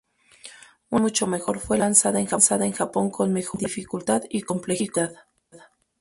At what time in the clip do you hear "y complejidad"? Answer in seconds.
4.31-5.13